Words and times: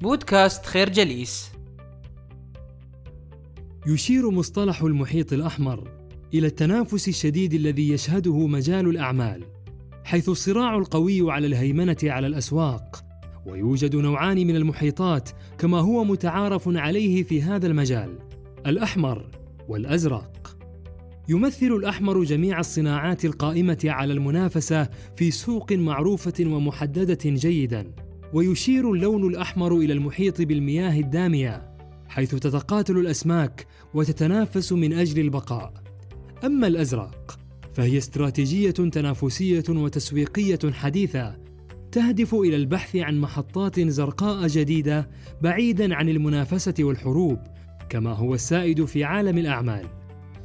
بودكاست 0.00 0.66
خير 0.66 0.88
جليس. 0.88 1.50
يشير 3.86 4.30
مصطلح 4.30 4.82
المحيط 4.82 5.32
الأحمر 5.32 5.90
إلى 6.34 6.46
التنافس 6.46 7.08
الشديد 7.08 7.54
الذي 7.54 7.88
يشهده 7.88 8.46
مجال 8.46 8.88
الأعمال 8.88 9.44
حيث 10.04 10.28
الصراع 10.28 10.76
القوي 10.76 11.32
على 11.32 11.46
الهيمنة 11.46 11.96
على 12.02 12.26
الأسواق 12.26 13.04
ويوجد 13.46 13.96
نوعان 13.96 14.46
من 14.46 14.56
المحيطات 14.56 15.30
كما 15.58 15.78
هو 15.80 16.04
متعارف 16.04 16.68
عليه 16.68 17.22
في 17.22 17.42
هذا 17.42 17.66
المجال 17.66 18.18
الأحمر 18.66 19.30
والأزرق. 19.68 20.56
يمثل 21.28 21.66
الأحمر 21.66 22.24
جميع 22.24 22.60
الصناعات 22.60 23.24
القائمة 23.24 23.78
على 23.84 24.12
المنافسة 24.12 24.88
في 25.16 25.30
سوق 25.30 25.72
معروفة 25.72 26.34
ومحددة 26.40 27.18
جيدا. 27.24 28.05
ويشير 28.32 28.92
اللون 28.92 29.26
الأحمر 29.26 29.76
إلى 29.76 29.92
المحيط 29.92 30.42
بالمياه 30.42 31.00
الدامية 31.00 31.76
حيث 32.08 32.34
تتقاتل 32.34 32.98
الأسماك 32.98 33.66
وتتنافس 33.94 34.72
من 34.72 34.92
أجل 34.92 35.20
البقاء. 35.20 35.72
أما 36.44 36.66
الأزرق 36.66 37.38
فهي 37.74 37.98
استراتيجية 37.98 38.70
تنافسية 38.70 39.64
وتسويقية 39.68 40.58
حديثة 40.72 41.36
تهدف 41.92 42.34
إلى 42.34 42.56
البحث 42.56 42.96
عن 42.96 43.20
محطات 43.20 43.80
زرقاء 43.80 44.46
جديدة 44.46 45.10
بعيدا 45.42 45.94
عن 45.94 46.08
المنافسة 46.08 46.74
والحروب 46.80 47.38
كما 47.88 48.12
هو 48.12 48.34
السائد 48.34 48.84
في 48.84 49.04
عالم 49.04 49.38
الأعمال. 49.38 49.86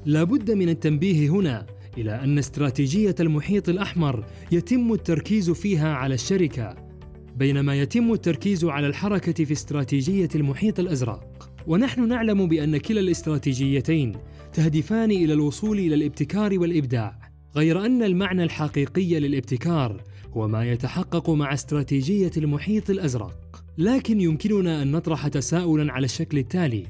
لا 0.05 0.23
بد 0.23 0.51
من 0.51 0.69
التنبيه 0.69 1.29
هنا 1.29 1.65
إلى 1.97 2.23
أن 2.23 2.37
استراتيجية 2.37 3.15
المحيط 3.19 3.69
الأحمر 3.69 4.25
يتم 4.51 4.93
التركيز 4.93 5.49
فيها 5.51 5.93
على 5.93 6.13
الشركة 6.13 6.90
بينما 7.35 7.75
يتم 7.75 8.13
التركيز 8.13 8.65
على 8.65 8.87
الحركة 8.87 9.45
في 9.45 9.53
استراتيجية 9.53 10.29
المحيط 10.35 10.79
الأزرق. 10.79 11.51
ونحن 11.67 12.07
نعلم 12.07 12.47
بأن 12.47 12.77
كلا 12.77 12.99
الاستراتيجيتين 12.99 14.13
تهدفان 14.53 15.11
إلى 15.11 15.33
الوصول 15.33 15.79
إلى 15.79 15.95
الابتكار 15.95 16.59
والإبداع 16.59 17.31
غير 17.55 17.85
أن 17.85 18.03
المعنى 18.03 18.43
الحقيقي 18.43 19.19
للابتكار 19.19 20.01
هو 20.33 20.47
ما 20.47 20.71
يتحقق 20.71 21.29
مع 21.29 21.53
استراتيجية 21.53 22.31
المحيط 22.37 22.89
الأزرق. 22.89 23.63
لكن 23.77 24.21
يمكننا 24.21 24.81
أن 24.81 24.91
نطرح 24.91 25.27
تساؤلا 25.27 25.93
على 25.93 26.05
الشكل 26.05 26.37
التالي. 26.37 26.83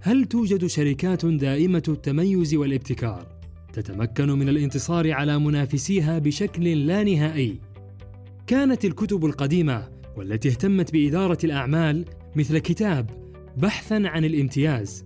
هل 0.00 0.24
توجد 0.24 0.66
شركات 0.66 1.26
دائمة 1.26 1.82
التميز 1.88 2.54
والابتكار 2.54 3.26
تتمكن 3.72 4.28
من 4.28 4.48
الانتصار 4.48 5.12
على 5.12 5.38
منافسيها 5.38 6.18
بشكل 6.18 6.86
لا 6.86 7.02
نهائي؟ 7.02 7.71
كانت 8.46 8.84
الكتب 8.84 9.24
القديمة 9.24 9.88
والتي 10.16 10.48
اهتمت 10.48 10.92
بإدارة 10.92 11.38
الأعمال 11.44 12.04
مثل 12.36 12.58
كتاب 12.58 13.10
بحثا 13.56 13.94
عن 13.94 14.24
الامتياز. 14.24 15.04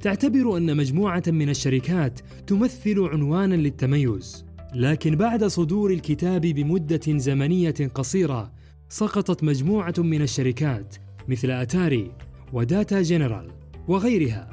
تعتبر 0.00 0.56
أن 0.56 0.76
مجموعة 0.76 1.22
من 1.26 1.48
الشركات 1.48 2.20
تمثل 2.46 3.00
عنوانا 3.00 3.54
للتميز. 3.54 4.44
لكن 4.74 5.16
بعد 5.16 5.44
صدور 5.44 5.92
الكتاب 5.92 6.40
بمدة 6.40 7.00
زمنية 7.06 7.74
قصيرة 7.94 8.52
سقطت 8.88 9.44
مجموعة 9.44 9.94
من 9.98 10.22
الشركات 10.22 10.96
مثل 11.28 11.50
أتاري 11.50 12.12
وداتا 12.52 13.02
جنرال 13.02 13.50
وغيرها. 13.88 14.50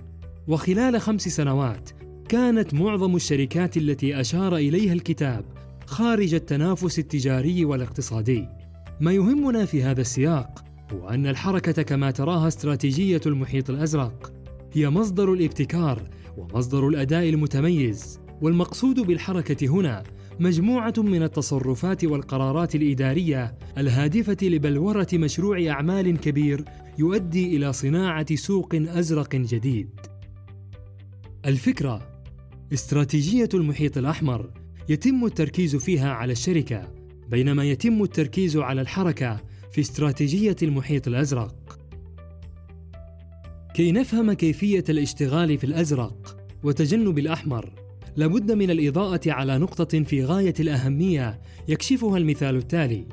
وخلال 0.47 1.01
خمس 1.01 1.27
سنوات 1.27 1.89
كانت 2.29 2.73
معظم 2.73 3.15
الشركات 3.15 3.77
التي 3.77 4.21
أشار 4.21 4.55
إليها 4.55 4.93
الكتاب 4.93 5.45
خارج 5.87 6.33
التنافس 6.33 6.99
التجاري 6.99 7.65
والاقتصادي 7.65 8.47
ما 8.99 9.11
يهمنا 9.11 9.65
في 9.65 9.83
هذا 9.83 10.01
السياق 10.01 10.63
هو 10.91 11.09
أن 11.09 11.27
الحركة 11.27 11.81
كما 11.81 12.11
تراها 12.11 12.47
استراتيجية 12.47 13.21
المحيط 13.25 13.69
الأزرق 13.69 14.33
هي 14.73 14.89
مصدر 14.89 15.33
الابتكار 15.33 16.09
ومصدر 16.37 16.87
الأداء 16.87 17.29
المتميز 17.29 18.19
والمقصود 18.41 18.99
بالحركة 18.99 19.67
هنا 19.67 20.03
مجموعة 20.39 20.93
من 20.97 21.23
التصرفات 21.23 22.05
والقرارات 22.05 22.75
الإدارية 22.75 23.57
الهادفة 23.77 24.37
لبلورة 24.41 25.07
مشروع 25.13 25.67
أعمال 25.67 26.19
كبير 26.19 26.65
يؤدي 26.99 27.57
إلى 27.57 27.73
صناعة 27.73 28.35
سوق 28.35 28.75
أزرق 28.75 29.35
جديد. 29.35 29.89
الفكرة 31.45 32.23
استراتيجية 32.73 33.49
المحيط 33.53 33.97
الأحمر 33.97 34.66
يتم 34.89 35.25
التركيز 35.25 35.75
فيها 35.75 36.11
على 36.11 36.31
الشركة 36.31 36.91
بينما 37.29 37.63
يتم 37.63 38.03
التركيز 38.03 38.57
على 38.57 38.81
الحركة 38.81 39.43
في 39.71 39.81
استراتيجية 39.81 40.55
المحيط 40.63 41.07
الأزرق. 41.07 41.79
كي 43.73 43.91
نفهم 43.91 44.33
كيفية 44.33 44.83
الاشتغال 44.89 45.57
في 45.57 45.63
الأزرق 45.63 46.37
وتجنب 46.63 47.19
الأحمر 47.19 47.73
لابد 48.15 48.51
من 48.51 48.71
الإضاءة 48.71 49.21
على 49.27 49.57
نقطة 49.57 50.03
في 50.03 50.23
غاية 50.23 50.53
الأهمية 50.59 51.41
يكشفها 51.67 52.17
المثال 52.17 52.55
التالي 52.55 53.05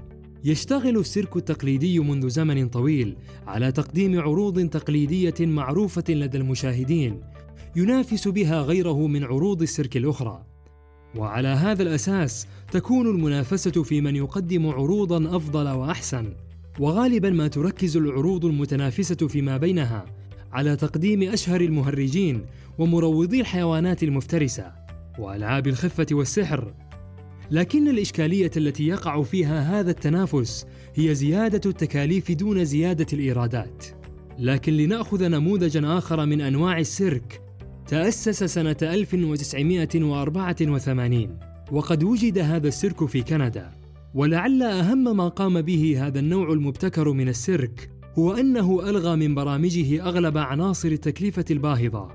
يشتغل 0.44 0.98
السيرك 0.98 1.36
التقليدي 1.36 2.00
منذ 2.00 2.28
زمن 2.28 2.68
طويل 2.68 3.16
على 3.46 3.72
تقديم 3.72 4.20
عروض 4.20 4.68
تقليدية 4.68 5.34
معروفة 5.40 6.04
لدى 6.08 6.38
المشاهدين 6.38 7.20
ينافس 7.76 8.28
بها 8.28 8.60
غيره 8.60 9.06
من 9.06 9.24
عروض 9.24 9.62
السيرك 9.62 9.96
الأخرى 9.96 10.53
وعلى 11.16 11.48
هذا 11.48 11.82
الأساس 11.82 12.46
تكون 12.72 13.06
المنافسة 13.06 13.82
في 13.82 14.00
من 14.00 14.16
يقدم 14.16 14.66
عروضا 14.66 15.36
أفضل 15.36 15.68
وأحسن. 15.68 16.34
وغالبا 16.78 17.30
ما 17.30 17.48
تركز 17.48 17.96
العروض 17.96 18.44
المتنافسة 18.44 19.28
فيما 19.28 19.56
بينها 19.56 20.04
على 20.52 20.76
تقديم 20.76 21.22
أشهر 21.22 21.60
المهرجين 21.60 22.44
ومروضي 22.78 23.40
الحيوانات 23.40 24.02
المفترسة 24.02 24.72
وألعاب 25.18 25.66
الخفة 25.66 26.06
والسحر. 26.12 26.74
لكن 27.50 27.88
الإشكالية 27.88 28.50
التي 28.56 28.86
يقع 28.86 29.22
فيها 29.22 29.80
هذا 29.80 29.90
التنافس 29.90 30.66
هي 30.94 31.14
زيادة 31.14 31.70
التكاليف 31.70 32.32
دون 32.32 32.64
زيادة 32.64 33.06
الإيرادات. 33.12 33.84
لكن 34.38 34.72
لنأخذ 34.72 35.28
نموذجا 35.28 35.98
آخر 35.98 36.26
من 36.26 36.40
أنواع 36.40 36.78
السيرك 36.78 37.43
تأسس 37.94 38.44
سنة 38.44 38.76
1984 38.82 41.38
وقد 41.72 42.04
وجد 42.04 42.38
هذا 42.38 42.68
السيرك 42.68 43.04
في 43.04 43.22
كندا. 43.22 43.70
ولعل 44.14 44.62
أهم 44.62 45.16
ما 45.16 45.28
قام 45.28 45.62
به 45.62 46.06
هذا 46.06 46.18
النوع 46.18 46.52
المبتكر 46.52 47.12
من 47.12 47.28
السيرك 47.28 47.90
هو 48.18 48.32
أنه 48.32 48.90
ألغى 48.90 49.16
من 49.16 49.34
برامجه 49.34 50.02
أغلب 50.02 50.38
عناصر 50.38 50.88
التكلفة 50.88 51.44
الباهظة 51.50 52.08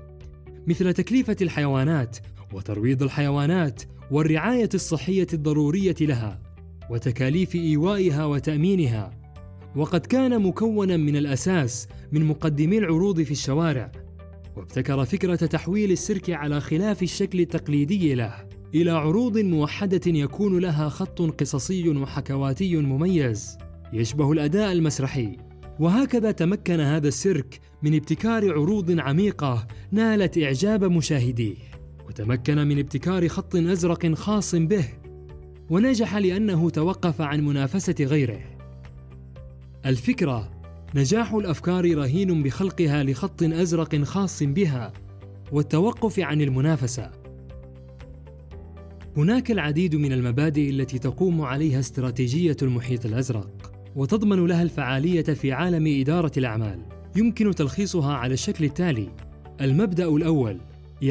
مثل 0.66 0.92
تكلفة 0.92 1.36
الحيوانات 1.42 2.18
وترويض 2.52 3.02
الحيوانات 3.02 3.82
والرعاية 4.10 4.70
الصحية 4.74 5.26
الضرورية 5.32 5.96
لها 6.00 6.40
وتكاليف 6.90 7.54
إيوائها 7.54 8.24
وتأمينها. 8.24 9.10
وقد 9.76 10.00
كان 10.00 10.42
مكونا 10.42 10.96
من 10.96 11.16
الأساس 11.16 11.88
من 12.12 12.24
مقدمي 12.24 12.78
العروض 12.78 13.22
في 13.22 13.30
الشوارع 13.30 13.92
وابتكر 14.56 15.04
فكرة 15.04 15.36
تحويل 15.36 15.92
السيرك 15.92 16.30
على 16.30 16.60
خلاف 16.60 17.02
الشكل 17.02 17.40
التقليدي 17.40 18.14
له 18.14 18.48
إلى 18.74 18.90
عروض 18.90 19.38
موحدة 19.38 20.00
يكون 20.06 20.58
لها 20.58 20.88
خط 20.88 21.22
قصصي 21.22 21.88
وحكواتي 21.88 22.76
مميز 22.76 23.58
يشبه 23.92 24.32
الأداء 24.32 24.72
المسرحي. 24.72 25.36
وهكذا 25.80 26.30
تمكن 26.30 26.80
هذا 26.80 27.08
السيرك 27.08 27.60
من 27.82 27.94
ابتكار 27.94 28.52
عروض 28.52 29.00
عميقة 29.00 29.66
نالت 29.92 30.38
إعجاب 30.38 30.84
مشاهديه. 30.84 31.56
وتمكن 32.08 32.58
من 32.58 32.78
ابتكار 32.78 33.28
خط 33.28 33.56
أزرق 33.56 34.14
خاص 34.14 34.54
به 34.54 34.84
ونجح 35.70 36.16
لأنه 36.16 36.70
توقف 36.70 37.20
عن 37.20 37.40
منافسة 37.40 37.94
غيره. 38.00 38.40
الفكرة 39.86 40.59
نجاح 40.94 41.34
الأفكار 41.34 41.94
رهين 41.94 42.42
بخلقها 42.42 43.02
لخط 43.02 43.42
أزرق 43.42 44.02
خاص 44.02 44.42
بها 44.42 44.92
والتوقف 45.52 46.20
عن 46.20 46.40
المنافسة 46.40 47.10
هناك 49.16 49.50
العديد 49.50 49.96
من 49.96 50.12
المبادئ 50.12 50.70
التي 50.70 50.98
تقوم 50.98 51.42
عليها 51.42 51.80
استراتيجية 51.80 52.56
المحيط 52.62 53.06
الأزرق 53.06 53.72
وتضمن 53.96 54.46
لها 54.46 54.62
الفعالية 54.62 55.22
في 55.22 55.52
عالم 55.52 56.00
إدارة 56.00 56.32
الأعمال. 56.36 56.82
يمكن 57.16 57.54
تلخيصها 57.54 58.14
على 58.14 58.34
الشكل 58.34 58.64
التالي: 58.64 59.08
المبدأ 59.60 60.08
الأول 60.08 60.60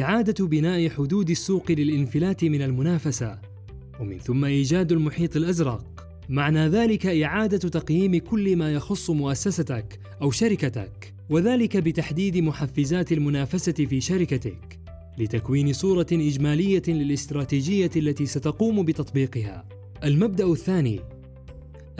إعادة 0.00 0.46
بناء 0.46 0.88
حدود 0.88 1.30
السوق 1.30 1.70
للانفلات 1.70 2.44
من 2.44 2.62
المنافسة، 2.62 3.38
ومن 4.00 4.18
ثم 4.18 4.44
إيجاد 4.44 4.92
المحيط 4.92 5.36
الأزرق. 5.36 5.99
معنى 6.30 6.68
ذلك 6.68 7.06
إعادة 7.06 7.58
تقييم 7.58 8.16
كل 8.18 8.56
ما 8.56 8.72
يخص 8.72 9.10
مؤسستك 9.10 10.00
أو 10.22 10.30
شركتك، 10.30 11.14
وذلك 11.30 11.76
بتحديد 11.76 12.36
محفزات 12.36 13.12
المنافسة 13.12 13.72
في 13.72 14.00
شركتك، 14.00 14.78
لتكوين 15.18 15.72
صورة 15.72 16.06
إجمالية 16.12 16.82
للاستراتيجية 16.88 17.90
التي 17.96 18.26
ستقوم 18.26 18.82
بتطبيقها. 18.84 19.68
المبدأ 20.04 20.44
الثاني 20.52 21.00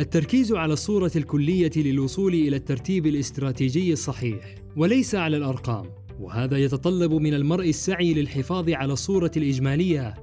التركيز 0.01 0.53
على 0.53 0.73
الصورة 0.73 1.13
الكلية 1.17 1.73
للوصول 1.77 2.35
إلى 2.35 2.57
الترتيب 2.57 3.07
الاستراتيجي 3.07 3.93
الصحيح 3.93 4.55
وليس 4.77 5.15
على 5.15 5.37
الأرقام 5.37 5.87
وهذا 6.21 6.59
يتطلب 6.59 7.13
من 7.13 7.35
المرء 7.35 7.69
السعي 7.69 8.15
للحفاظ 8.15 8.71
على 8.71 8.93
الصورة 8.93 9.31
الإجمالية 9.37 10.15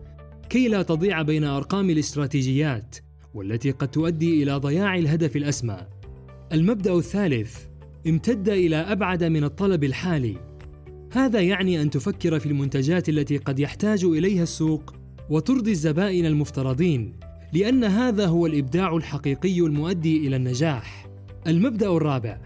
كي 0.49 0.67
لا 0.67 0.81
تضيع 0.81 1.21
بين 1.21 1.43
أرقام 1.43 1.89
الاستراتيجيات 1.89 2.95
والتي 3.37 3.71
قد 3.71 3.87
تؤدي 3.87 4.43
إلى 4.43 4.55
ضياع 4.55 4.97
الهدف 4.97 5.35
الأسمى. 5.35 5.77
المبدأ 6.53 6.93
الثالث 6.93 7.57
امتد 8.07 8.49
إلى 8.49 8.75
أبعد 8.75 9.23
من 9.23 9.43
الطلب 9.43 9.83
الحالي. 9.83 10.37
هذا 11.11 11.41
يعني 11.41 11.81
أن 11.81 11.89
تفكر 11.89 12.39
في 12.39 12.45
المنتجات 12.45 13.09
التي 13.09 13.37
قد 13.37 13.59
يحتاج 13.59 14.05
إليها 14.05 14.43
السوق 14.43 14.95
وترضي 15.29 15.71
الزبائن 15.71 16.25
المفترضين، 16.25 17.13
لأن 17.53 17.83
هذا 17.83 18.25
هو 18.25 18.45
الإبداع 18.45 18.95
الحقيقي 18.95 19.59
المؤدي 19.59 20.27
إلى 20.27 20.35
النجاح. 20.35 21.07
المبدأ 21.47 21.87
الرابع 21.87 22.41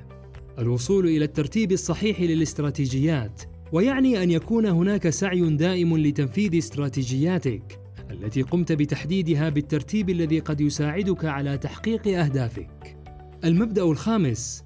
الوصول 0.59 1.07
إلى 1.07 1.25
الترتيب 1.25 1.71
الصحيح 1.71 2.21
للاستراتيجيات 2.21 3.41
ويعني 3.71 4.23
أن 4.23 4.31
يكون 4.31 4.65
هناك 4.65 5.09
سعي 5.09 5.41
دائم 5.41 5.97
لتنفيذ 5.97 6.57
استراتيجياتك 6.57 7.80
التي 8.11 8.41
قمت 8.41 8.71
بتحديدها 8.71 9.49
بالترتيب 9.49 10.09
الذي 10.09 10.39
قد 10.39 10.61
يساعدك 10.61 11.25
على 11.25 11.57
تحقيق 11.57 12.07
أهدافك. 12.07 12.97
المبدأ 13.43 13.83
الخامس 13.83 14.63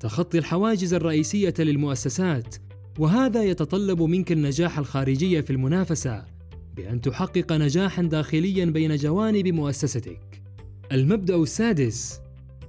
تخطي 0.00 0.38
الحواجز 0.38 0.94
الرئيسية 0.94 1.54
للمؤسسات 1.58 2.56
وهذا 2.98 3.42
يتطلب 3.42 4.02
منك 4.02 4.32
النجاح 4.32 4.78
الخارجي 4.78 5.42
في 5.42 5.50
المنافسة 5.50 6.24
بأن 6.76 7.00
تحقق 7.00 7.52
نجاحا 7.52 8.02
داخليا 8.02 8.64
بين 8.64 8.96
جوانب 8.96 9.48
مؤسستك. 9.48 10.42
المبدأ 10.92 11.36
السادس 11.36 12.20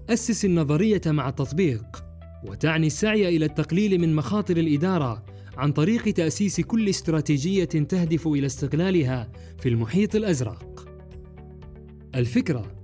أسس 0.09 0.45
النظرية 0.45 1.01
مع 1.05 1.29
التطبيق 1.29 2.03
وتعني 2.47 2.87
السعي 2.87 3.37
إلى 3.37 3.45
التقليل 3.45 4.01
من 4.01 4.15
مخاطر 4.15 4.57
الإدارة 4.57 5.32
عن 5.57 5.71
طريق 5.71 6.13
تأسيس 6.13 6.61
كل 6.61 6.89
استراتيجية 6.89 7.63
تهدف 7.63 8.27
إلى 8.27 8.45
استغلالها 8.45 9.31
في 9.59 9.69
المحيط 9.69 10.15
الأزرق. 10.15 10.85
الفكرة 12.15 12.75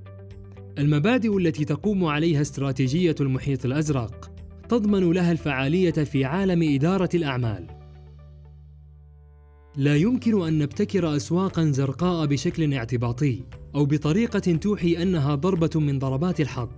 المبادئ 0.77 1.37
التي 1.37 1.65
تقوم 1.65 2.05
عليها 2.05 2.41
استراتيجية 2.41 3.15
المحيط 3.21 3.65
الأزرق 3.65 4.31
تضمن 4.69 5.11
لها 5.11 5.31
الفعالية 5.31 5.91
في 5.91 6.25
عالم 6.25 6.75
إدارة 6.75 7.09
الأعمال. 7.13 7.67
لا 9.75 9.95
يمكن 9.95 10.47
أن 10.47 10.57
نبتكر 10.57 11.15
اسواقا 11.15 11.71
زرقاء 11.71 12.25
بشكل 12.25 12.73
اعتباطي 12.73 13.43
أو 13.75 13.85
بطريقة 13.85 14.39
توحي 14.39 15.01
أنها 15.01 15.35
ضربة 15.35 15.69
من 15.75 15.99
ضربات 15.99 16.41
الحظ 16.41 16.69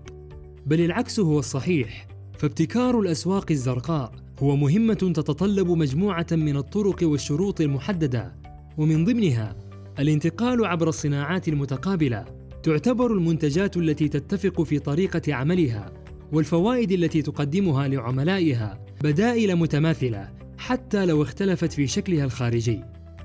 بل 0.65 0.81
العكس 0.81 1.19
هو 1.19 1.39
الصحيح 1.39 2.07
فابتكار 2.37 2.99
الأسواق 2.99 3.45
الزرقاء 3.51 4.11
هو 4.43 4.55
مهمة 4.55 4.93
تتطلب 4.93 5.71
مجموعة 5.71 6.27
من 6.31 6.57
الطرق 6.57 6.97
والشروط 7.03 7.61
المحددة 7.61 8.35
ومن 8.77 9.05
ضمنها 9.05 9.55
الانتقال 9.99 10.65
عبر 10.65 10.89
الصناعات 10.89 11.47
المتقابلة. 11.47 12.25
تعتبر 12.63 13.13
المنتجات 13.13 13.77
التي 13.77 14.07
تتفق 14.07 14.61
في 14.61 14.79
طريقة 14.79 15.33
عملها 15.33 15.91
والفوائد 16.31 16.91
التي 16.91 17.21
تقدمها 17.21 17.87
لعملائها 17.87 18.85
بدائل 19.03 19.55
متماثلة 19.55 20.29
حتى 20.57 21.05
لو 21.05 21.21
اختلفت 21.21 21.73
في 21.73 21.87
شكلها 21.87 22.25
الخارجي. 22.25 22.81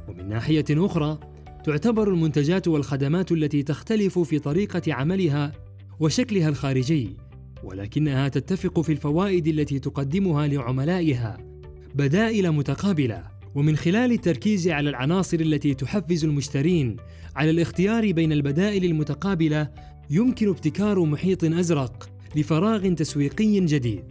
ومن 0.08 0.28
ناحية 0.28 0.64
أخرى 0.70 1.18
تعتبر 1.64 2.08
المنتجات 2.08 2.68
والخدمات 2.68 3.32
التي 3.32 3.62
تختلف 3.62 4.18
في 4.18 4.38
طريقة 4.38 4.94
عملها 4.94 5.52
وشكلها 6.00 6.48
الخارجي 6.48 7.16
ولكنها 7.66 8.28
تتفق 8.28 8.80
في 8.80 8.92
الفوائد 8.92 9.46
التي 9.46 9.78
تقدمها 9.78 10.46
لعملائها 10.46 11.38
بدائل 11.94 12.52
متقابلة 12.52 13.22
ومن 13.54 13.76
خلال 13.76 14.12
التركيز 14.12 14.68
على 14.68 14.90
العناصر 14.90 15.40
التي 15.40 15.74
تحفز 15.74 16.24
المشترين 16.24 16.96
على 17.36 17.50
الاختيار 17.50 18.12
بين 18.12 18.32
البدائل 18.32 18.84
المتقابلة 18.84 19.70
يمكن 20.10 20.48
ابتكار 20.48 21.04
محيط 21.04 21.44
أزرق 21.44 22.10
لفراغ 22.36 22.92
تسويقي 22.94 23.60
جديد. 23.60 24.04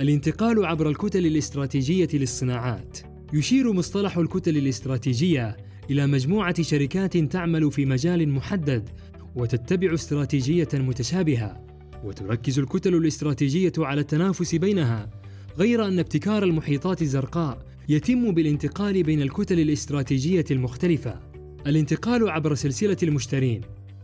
الانتقال 0.00 0.64
عبر 0.64 0.88
الكتل 0.88 1.26
الاستراتيجية 1.26 2.08
للصناعات 2.14 2.98
يشير 3.32 3.72
مصطلح 3.72 4.18
الكتل 4.18 4.56
الاستراتيجية 4.56 5.56
إلى 5.90 6.06
مجموعة 6.06 6.62
شركات 6.62 7.16
تعمل 7.16 7.72
في 7.72 7.86
مجال 7.86 8.28
محدد 8.28 8.88
وتتبع 9.36 9.94
استراتيجية 9.94 10.68
متشابهة. 10.74 11.73
وتركز 12.04 12.58
الكتل 12.58 12.94
الاستراتيجية 12.94 13.72
على 13.78 14.00
التنافس 14.00 14.54
بينها 14.54 15.10
غير 15.58 15.88
أن 15.88 15.98
ابتكار 15.98 16.44
المحيطات 16.44 17.02
الزرقاء 17.02 17.66
يتم 17.88 18.34
بالانتقال 18.34 19.02
بين 19.02 19.22
الكتل 19.22 19.60
الاستراتيجية 19.60 20.44
المختلفة. 20.50 21.20
الانتقال 21.66 22.30
عبر 22.30 22.54
سلسلة 22.54 22.96
المشترين 23.02 23.60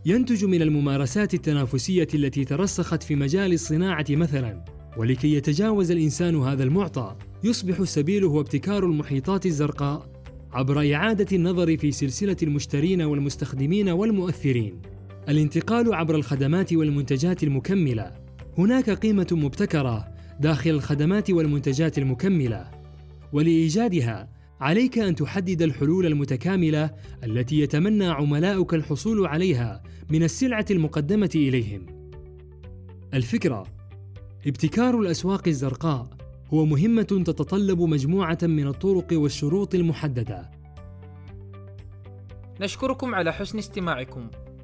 ينتج 0.06 0.44
من 0.44 0.62
الممارسات 0.62 1.34
التنافسية 1.34 2.08
التي 2.14 2.44
ترسخت 2.44 3.02
في 3.02 3.14
مجال 3.14 3.52
الصناعة 3.52 4.06
مثلا. 4.10 4.64
ولكي 4.96 5.34
يتجاوز 5.34 5.90
الإنسان 5.90 6.36
هذا 6.36 6.62
المعطى 6.62 7.16
يصبح 7.44 7.80
السبيل 7.80 8.24
هو 8.24 8.40
ابتكار 8.40 8.84
المحيطات 8.84 9.46
الزرقاء 9.46 10.10
عبر 10.52 10.94
إعادة 10.94 11.36
النظر 11.36 11.76
في 11.76 11.92
سلسلة 11.92 12.36
المشترين 12.42 13.02
والمستخدمين 13.02 13.88
والمؤثرين. 13.88 14.82
الانتقال 15.28 15.94
عبر 15.94 16.14
الخدمات 16.14 16.72
والمنتجات 16.72 17.42
المكملة. 17.42 18.12
هناك 18.58 18.90
قيمة 18.90 19.26
مبتكرة 19.32 20.08
داخل 20.40 20.70
الخدمات 20.70 21.30
والمنتجات 21.30 21.98
المكملة. 21.98 22.70
ولإيجادها 23.32 24.28
عليك 24.60 24.98
أن 24.98 25.14
تحدد 25.14 25.62
الحلول 25.62 26.06
المتكاملة 26.06 26.90
التي 27.24 27.60
يتمنى 27.60 28.06
عملاؤك 28.06 28.74
الحصول 28.74 29.26
عليها 29.26 29.82
من 30.10 30.22
السلعة 30.22 30.66
المقدمة 30.70 31.30
إليهم. 31.34 31.86
الفكرة 33.14 33.66
ابتكار 34.46 35.00
الأسواق 35.00 35.48
الزرقاء 35.48 36.08
هو 36.54 36.64
مهمة 36.64 37.02
تتطلب 37.02 37.80
مجموعة 37.80 38.38
من 38.42 38.66
الطرق 38.66 39.06
والشروط 39.12 39.74
المحددة. 39.74 40.50
نشكركم 42.60 43.14
على 43.14 43.32
حسن 43.32 43.58
استماعكم. 43.58 44.30